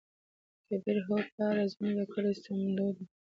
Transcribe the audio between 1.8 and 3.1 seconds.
د کلي صمدو دى.